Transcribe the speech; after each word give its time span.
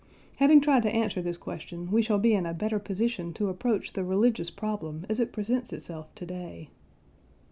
Having 0.37 0.61
tried 0.61 0.81
to 0.81 0.89
answer 0.95 1.21
this 1.21 1.37
question, 1.37 1.91
we 1.91 2.01
shall 2.01 2.17
be 2.17 2.33
in 2.33 2.47
a 2.47 2.55
better 2.55 2.79
position 2.79 3.33
to 3.33 3.49
approach 3.49 3.93
the 3.93 4.03
religious 4.03 4.49
problem 4.49 5.05
as 5.07 5.19
it 5.19 5.31
presents 5.31 5.71
itself 5.71 6.07
to 6.15 6.25
day. 6.25 6.69